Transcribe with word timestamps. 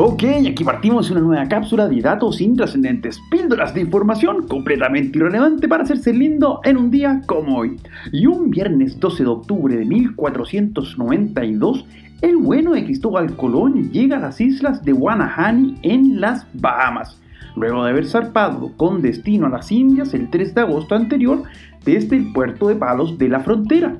Ok, 0.00 0.22
aquí 0.48 0.62
partimos 0.62 1.10
una 1.10 1.18
nueva 1.18 1.48
cápsula 1.48 1.88
de 1.88 2.00
datos 2.00 2.40
intrascendentes, 2.40 3.20
píldoras 3.32 3.74
de 3.74 3.80
información 3.80 4.46
completamente 4.46 5.18
irrelevante 5.18 5.66
para 5.66 5.82
hacerse 5.82 6.12
lindo 6.12 6.60
en 6.62 6.76
un 6.76 6.92
día 6.92 7.20
como 7.26 7.58
hoy. 7.58 7.80
Y 8.12 8.26
un 8.26 8.48
viernes 8.48 9.00
12 9.00 9.24
de 9.24 9.28
octubre 9.28 9.76
de 9.76 9.84
1492, 9.84 11.84
el 12.22 12.36
bueno 12.36 12.74
de 12.74 12.84
Cristóbal 12.84 13.34
Colón 13.34 13.90
llega 13.90 14.18
a 14.18 14.20
las 14.20 14.40
islas 14.40 14.84
de 14.84 14.92
Guanahani 14.92 15.80
en 15.82 16.20
las 16.20 16.46
Bahamas, 16.54 17.20
luego 17.56 17.82
de 17.82 17.90
haber 17.90 18.06
zarpado 18.06 18.70
con 18.76 19.02
destino 19.02 19.46
a 19.46 19.50
las 19.50 19.72
Indias 19.72 20.14
el 20.14 20.30
3 20.30 20.54
de 20.54 20.60
agosto 20.60 20.94
anterior 20.94 21.42
desde 21.84 22.18
el 22.18 22.32
puerto 22.32 22.68
de 22.68 22.76
Palos 22.76 23.18
de 23.18 23.30
la 23.30 23.40
frontera. 23.40 23.98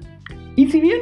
Y 0.55 0.71
si 0.71 0.81
bien 0.81 1.01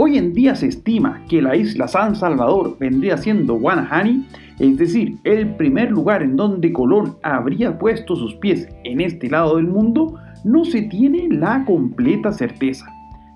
Hoy 0.00 0.16
en 0.16 0.32
día 0.32 0.54
se 0.54 0.68
estima 0.68 1.24
que 1.28 1.42
la 1.42 1.56
isla 1.56 1.88
San 1.88 2.14
Salvador 2.14 2.76
vendría 2.78 3.16
siendo 3.16 3.54
Guanahani, 3.54 4.28
es 4.58 4.76
decir, 4.76 5.18
el 5.24 5.54
primer 5.54 5.90
lugar 5.90 6.22
en 6.22 6.36
donde 6.36 6.72
Colón 6.72 7.16
habría 7.22 7.78
puesto 7.78 8.16
sus 8.16 8.34
pies 8.36 8.68
en 8.84 9.00
este 9.00 9.30
lado 9.30 9.56
del 9.56 9.66
mundo, 9.66 10.18
no 10.44 10.64
se 10.64 10.82
tiene 10.82 11.28
la 11.30 11.64
completa 11.64 12.32
certeza. 12.32 12.86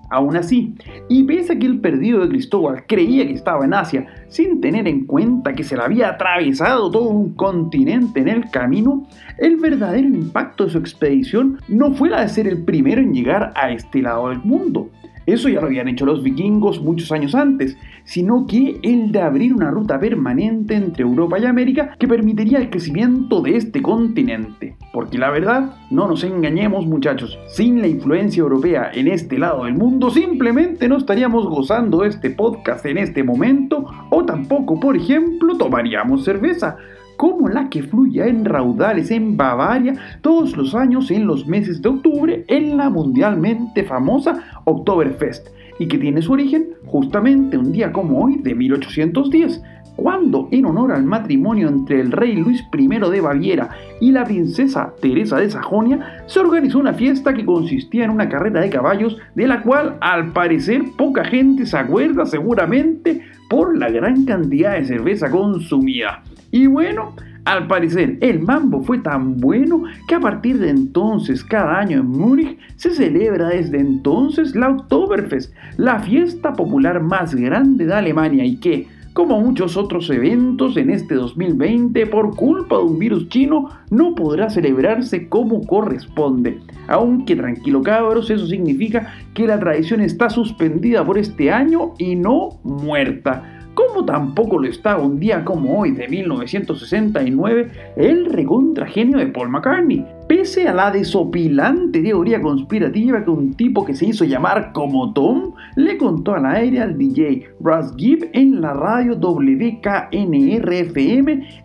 Aún 0.09 0.35
así, 0.35 0.75
y 1.09 1.23
pese 1.23 1.53
a 1.53 1.59
que 1.59 1.65
el 1.65 1.79
perdido 1.79 2.19
de 2.19 2.29
Cristóbal 2.29 2.85
creía 2.85 3.25
que 3.25 3.33
estaba 3.33 3.65
en 3.65 3.73
Asia, 3.73 4.05
sin 4.27 4.61
tener 4.61 4.87
en 4.87 5.05
cuenta 5.05 5.53
que 5.53 5.63
se 5.63 5.75
le 5.75 5.81
había 5.81 6.09
atravesado 6.09 6.91
todo 6.91 7.09
un 7.09 7.33
continente 7.33 8.19
en 8.19 8.27
el 8.27 8.51
camino, 8.51 9.07
el 9.39 9.55
verdadero 9.57 10.07
impacto 10.07 10.65
de 10.65 10.71
su 10.71 10.77
expedición 10.77 11.57
no 11.67 11.93
fue 11.93 12.09
la 12.09 12.21
de 12.21 12.29
ser 12.29 12.47
el 12.47 12.63
primero 12.63 13.01
en 13.01 13.13
llegar 13.13 13.53
a 13.55 13.71
este 13.71 14.03
lado 14.03 14.29
del 14.29 14.39
mundo, 14.39 14.89
eso 15.25 15.49
ya 15.49 15.61
lo 15.61 15.67
habían 15.67 15.87
hecho 15.87 16.05
los 16.05 16.23
vikingos 16.23 16.81
muchos 16.81 17.11
años 17.11 17.35
antes, 17.35 17.77
sino 18.03 18.45
que 18.47 18.79
el 18.83 19.11
de 19.11 19.21
abrir 19.21 19.53
una 19.53 19.71
ruta 19.71 19.99
permanente 19.99 20.75
entre 20.75 21.03
Europa 21.03 21.39
y 21.39 21.45
América 21.45 21.95
que 21.97 22.07
permitiría 22.07 22.59
el 22.59 22.69
crecimiento 22.69 23.41
de 23.41 23.57
este 23.57 23.81
continente. 23.81 24.75
Porque 24.91 25.17
la 25.17 25.29
verdad, 25.29 25.75
no 25.89 26.07
nos 26.07 26.23
engañemos 26.23 26.85
muchachos, 26.85 27.39
sin 27.47 27.81
la 27.81 27.87
influencia 27.87 28.41
europea 28.41 28.91
en 28.93 29.07
este 29.07 29.37
lado 29.37 29.65
del 29.65 29.75
mundo, 29.75 30.09
simplemente 30.09 30.87
no 30.87 30.97
estaríamos 30.97 31.47
gozando 31.47 32.03
este 32.03 32.29
podcast 32.29 32.85
en 32.85 32.97
este 32.97 33.23
momento 33.23 33.85
o 34.09 34.25
tampoco, 34.25 34.79
por 34.79 34.95
ejemplo, 34.95 35.57
tomaríamos 35.57 36.23
cerveza 36.23 36.77
como 37.23 37.47
la 37.47 37.69
que 37.69 37.83
fluye 37.83 38.27
en 38.27 38.43
raudales 38.43 39.09
en 39.09 39.37
Bavaria 39.37 39.93
todos 40.19 40.57
los 40.57 40.75
años 40.75 41.09
en 41.09 41.25
los 41.25 41.47
meses 41.47 41.81
de 41.81 41.87
octubre 41.87 42.43
en 42.49 42.75
la 42.75 42.89
mundialmente 42.89 43.85
famosa 43.85 44.43
Oktoberfest 44.65 45.47
y 45.79 45.87
que 45.87 45.97
tiene 45.97 46.21
su 46.21 46.33
origen 46.33 46.71
justamente 46.85 47.57
un 47.57 47.71
día 47.71 47.93
como 47.93 48.25
hoy 48.25 48.39
de 48.39 48.53
1810, 48.53 49.63
cuando 49.95 50.49
en 50.51 50.65
honor 50.65 50.91
al 50.91 51.05
matrimonio 51.05 51.69
entre 51.69 52.01
el 52.01 52.11
rey 52.11 52.35
Luis 52.35 52.61
I 52.77 52.87
de 52.89 53.21
Baviera 53.21 53.69
y 54.01 54.11
la 54.11 54.25
princesa 54.25 54.91
Teresa 55.01 55.37
de 55.37 55.49
Sajonia, 55.49 56.25
se 56.25 56.41
organizó 56.41 56.79
una 56.79 56.91
fiesta 56.91 57.33
que 57.33 57.45
consistía 57.45 58.03
en 58.03 58.11
una 58.11 58.27
carrera 58.27 58.59
de 58.59 58.69
caballos 58.69 59.17
de 59.33 59.47
la 59.47 59.61
cual 59.61 59.95
al 60.01 60.33
parecer 60.33 60.83
poca 60.97 61.23
gente 61.23 61.65
se 61.67 61.77
acuerda 61.77 62.25
seguramente 62.25 63.21
por 63.49 63.77
la 63.77 63.89
gran 63.89 64.25
cantidad 64.25 64.73
de 64.73 64.83
cerveza 64.83 65.31
consumida. 65.31 66.21
Y 66.53 66.67
bueno, 66.67 67.15
al 67.45 67.65
parecer 67.65 68.19
el 68.21 68.39
mambo 68.39 68.83
fue 68.83 68.99
tan 68.99 69.37
bueno 69.37 69.85
que 70.07 70.13
a 70.13 70.19
partir 70.19 70.59
de 70.59 70.69
entonces 70.69 71.43
cada 71.43 71.79
año 71.79 72.01
en 72.01 72.05
Múnich 72.05 72.59
se 72.75 72.91
celebra 72.91 73.49
desde 73.49 73.79
entonces 73.79 74.55
la 74.55 74.69
Oktoberfest, 74.69 75.51
la 75.77 75.99
fiesta 76.01 76.53
popular 76.53 77.01
más 77.01 77.33
grande 77.33 77.87
de 77.87 77.93
Alemania 77.95 78.45
y 78.45 78.57
que, 78.57 78.87
como 79.13 79.41
muchos 79.41 79.77
otros 79.77 80.11
eventos 80.11 80.77
en 80.77 80.91
este 80.91 81.15
2020, 81.15 82.05
por 82.05 82.35
culpa 82.35 82.77
de 82.77 82.83
un 82.83 82.99
virus 82.99 83.27
chino, 83.29 83.69
no 83.89 84.13
podrá 84.13 84.51
celebrarse 84.51 85.27
como 85.29 85.65
corresponde. 85.65 86.59
Aunque 86.87 87.35
tranquilo 87.35 87.81
cabros, 87.81 88.29
eso 88.29 88.45
significa 88.45 89.15
que 89.33 89.47
la 89.47 89.59
tradición 89.59 90.01
está 90.01 90.29
suspendida 90.29 91.03
por 91.03 91.17
este 91.17 91.51
año 91.51 91.95
y 91.97 92.15
no 92.15 92.59
muerta 92.63 93.62
tampoco 94.05 94.59
lo 94.59 94.67
está 94.67 94.97
un 94.97 95.19
día 95.19 95.43
como 95.43 95.79
hoy 95.79 95.91
de 95.91 96.07
1969 96.07 97.71
el 97.95 98.25
recontragenio 98.25 99.17
de 99.17 99.27
Paul 99.27 99.49
McCartney, 99.49 100.05
pese 100.33 100.67
a 100.67 100.73
la 100.73 100.89
desopilante 100.89 102.01
teoría 102.01 102.41
conspirativa 102.41 103.23
que 103.23 103.29
un 103.29 103.53
tipo 103.53 103.85
que 103.85 103.93
se 103.93 104.07
hizo 104.07 104.25
llamar 104.25 104.71
como 104.73 105.13
Tom 105.13 105.53
le 105.75 105.95
contó 105.95 106.33
al 106.33 106.47
aire 106.47 106.81
al 106.81 106.97
DJ 106.97 107.49
Russ 107.59 107.93
Gibb 107.97 108.31
en 108.33 108.59
la 108.59 108.73
radio 108.73 109.13
WKNR-FM 109.13 110.07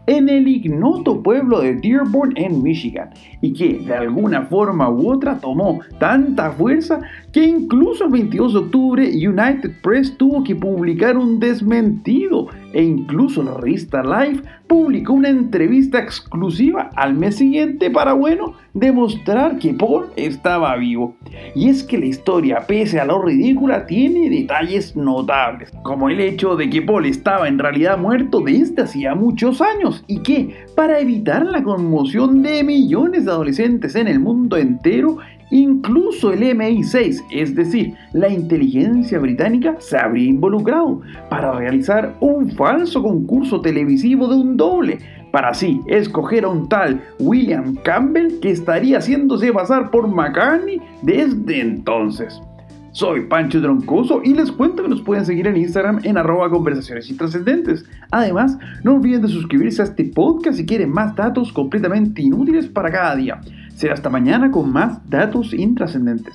en 0.07 0.29
el 0.29 0.47
ignoto 0.47 1.23
pueblo 1.23 1.61
de 1.61 1.77
Dearborn 1.77 2.35
en 2.37 2.63
Michigan 2.63 3.09
y 3.41 3.55
que 3.55 3.79
de 3.79 3.95
alguna 3.95 4.43
forma 4.43 4.91
u 4.91 5.13
otra 5.13 5.39
tomó 5.39 5.81
tanta 5.99 6.51
fuerza 6.51 7.01
que 7.33 7.47
incluso 7.47 8.05
el 8.05 8.11
22 8.11 8.53
de 8.53 8.59
octubre 8.59 9.03
United 9.07 9.81
Press 9.83 10.15
tuvo 10.19 10.45
que 10.45 10.55
publicar 10.55 11.17
un 11.17 11.41
desmentido 11.41 12.49
e 12.73 12.83
incluso 12.83 13.43
la 13.43 13.55
revista 13.55 14.03
Life 14.03 14.43
publicó 14.67 15.15
una 15.15 15.29
entrevista 15.29 15.99
exclusiva 15.99 16.91
al 16.95 17.15
mes 17.15 17.37
siguiente 17.37 17.91
para, 17.91 18.13
bueno, 18.13 18.55
demostrar 18.75 19.59
que 19.59 19.73
Paul 19.73 20.07
estaba 20.17 20.77
vivo. 20.77 21.17
Y 21.55 21.69
es 21.69 21.83
que 21.83 21.99
la 21.99 22.07
historia, 22.07 22.65
pese 22.67 23.01
a 23.01 23.05
lo 23.05 23.23
ridícula, 23.23 23.87
tiene 23.87 24.29
detalles 24.31 24.95
notables, 24.95 25.73
como 25.83 26.09
el 26.09 26.21
hecho 26.21 26.57
de 26.57 26.69
que 26.69 26.83
Paul 26.83 27.07
estaba 27.07 27.49
en 27.49 27.59
realidad 27.59 27.99
muerto 27.99 28.41
desde 28.41 28.83
hacía 28.83 29.15
muchos 29.15 29.61
años 29.61 30.05
y 30.07 30.21
que, 30.21 30.67
para 30.77 31.01
evitar 31.01 31.45
la 31.47 31.63
conmoción 31.63 32.43
de 32.43 32.63
millones 32.63 33.25
de 33.25 33.31
adolescentes 33.31 33.95
en 33.95 34.09
el 34.09 34.21
mundo 34.21 34.57
entero, 34.57 35.19
Incluso 35.51 36.33
el 36.33 36.43
MI6, 36.43 37.25
es 37.31 37.55
decir, 37.55 37.95
la 38.13 38.29
inteligencia 38.29 39.19
británica, 39.19 39.77
se 39.79 39.97
habría 39.97 40.29
involucrado 40.29 41.01
para 41.31 41.53
realizar 41.53 42.15
un 42.21 42.51
falso 42.51 43.03
concurso 43.03 43.61
televisivo 43.61 44.29
de 44.29 44.37
un 44.37 44.57
doble, 44.57 44.99
para 45.33 45.49
así 45.49 45.81
escoger 45.87 46.45
a 46.45 46.49
un 46.49 46.69
tal 46.69 47.03
William 47.19 47.75
Campbell 47.77 48.41
que 48.41 48.51
estaría 48.51 48.99
haciéndose 48.99 49.53
pasar 49.53 49.91
por 49.91 50.09
McCartney 50.09 50.81
desde 51.03 51.61
entonces. 51.61 52.41
Soy 52.93 53.27
Pancho 53.27 53.61
Troncoso 53.61 54.23
y 54.25 54.35
les 54.35 54.51
cuento 54.51 54.83
que 54.83 54.89
nos 54.89 55.03
pueden 55.03 55.25
seguir 55.25 55.47
en 55.47 55.57
Instagram 55.57 56.01
en 56.03 56.17
arroba 56.17 56.51
conversaciones 56.51 57.09
intrascendentes. 57.09 57.85
Además, 58.11 58.59
no 58.83 58.97
olviden 58.97 59.23
de 59.23 59.29
suscribirse 59.29 59.83
a 59.83 59.85
este 59.85 60.05
podcast 60.05 60.57
si 60.57 60.67
quieren 60.67 60.91
más 60.91 61.15
datos 61.15 61.53
completamente 61.53 62.23
inútiles 62.23 62.67
para 62.67 62.91
cada 62.91 63.15
día. 63.15 63.41
Será 63.79 63.95
hasta 63.95 64.11
mañana 64.11 64.51
con 64.51 64.73
más 64.73 65.09
datos 65.09 65.55
intrascendentes. 65.55 66.35